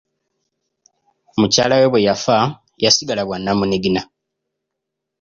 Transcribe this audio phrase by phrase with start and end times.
[1.39, 2.35] Mukyala we bwe yafa,
[2.83, 4.01] yasigala bwa nnamunigina.